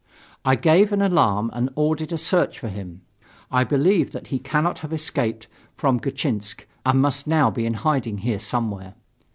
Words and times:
I 0.43 0.55
gave 0.55 0.91
an 0.91 1.03
alarm 1.03 1.51
and 1.53 1.69
ordered 1.75 2.11
a 2.11 2.17
search 2.17 2.57
for 2.57 2.69
him. 2.69 3.01
I 3.51 3.63
believe 3.63 4.13
that 4.13 4.29
he 4.29 4.39
cannot 4.39 4.79
have 4.79 4.91
escaped 4.91 5.45
from 5.77 5.99
Gatchinsk 5.99 6.65
and 6.83 6.99
must 6.99 7.27
now 7.27 7.51
be 7.51 7.67
in 7.67 7.75
hiding 7.75 8.17
here 8.17 8.39
somewhere. 8.39 8.95